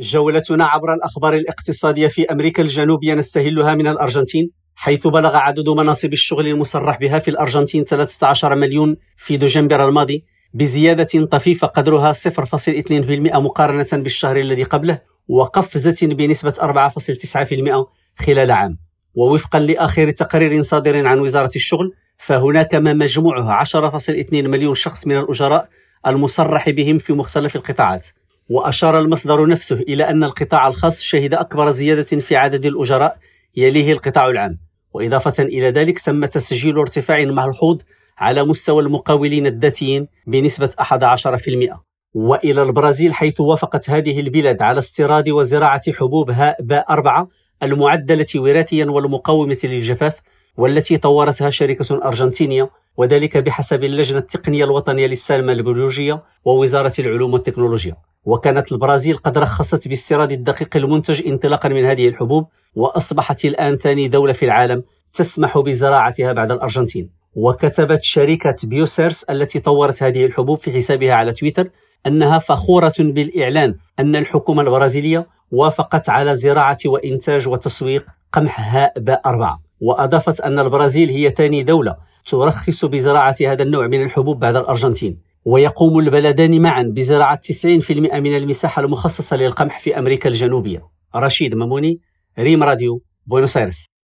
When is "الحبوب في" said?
70.26-70.72